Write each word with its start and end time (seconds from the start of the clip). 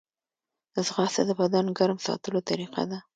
ځغاسته 0.87 1.21
د 1.29 1.31
بدن 1.41 1.65
ګرم 1.77 1.99
ساتلو 2.07 2.39
طریقه 2.49 2.83
ده 2.89 2.99